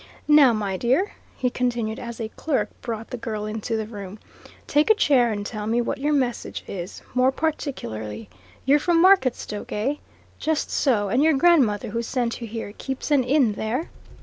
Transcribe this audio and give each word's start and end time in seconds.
Now, 0.27 0.51
my 0.51 0.77
dear," 0.77 1.11
he 1.37 1.51
continued 1.51 1.99
as 1.99 2.19
a 2.19 2.29
clerk 2.29 2.69
brought 2.81 3.11
the 3.11 3.17
girl 3.17 3.45
into 3.45 3.77
the 3.77 3.85
room, 3.85 4.17
"take 4.65 4.89
a 4.89 4.95
chair 4.95 5.31
and 5.31 5.45
tell 5.45 5.67
me 5.67 5.79
what 5.79 5.99
your 5.99 6.11
message 6.11 6.63
is, 6.67 7.03
more 7.13 7.31
particularly. 7.31 8.27
You're 8.65 8.79
from 8.79 8.99
Marketstoke 8.99 9.71
eh? 9.71 9.95
Just 10.39 10.71
so 10.71 11.09
and 11.09 11.21
your 11.21 11.33
grandmother, 11.33 11.89
who 11.89 12.01
sent 12.01 12.41
you 12.41 12.47
here, 12.47 12.73
keeps 12.79 13.11
an 13.11 13.23
inn 13.23 13.53
there?" 13.53 13.91